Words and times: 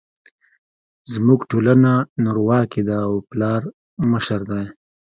زموږ 1.13 1.39
ټولنه 1.51 1.91
نرواکې 2.23 2.81
ده 2.89 2.97
او 3.05 3.13
پلار 3.31 3.61
مشر 4.11 4.39
دی 4.51 4.65